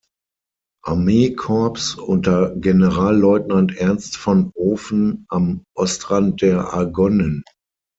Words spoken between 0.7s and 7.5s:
Armee-Korps unter Generalleutnant Ernst von Oven am Ostrand der Argonnen.